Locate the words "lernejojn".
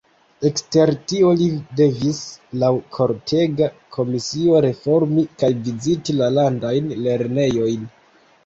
7.07-7.89